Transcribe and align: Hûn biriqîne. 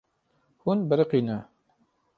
Hûn 0.61 0.79
biriqîne. 0.89 1.37